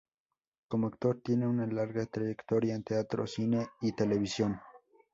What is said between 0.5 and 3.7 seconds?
Como actor tiene una larga trayectoria en teatro, cine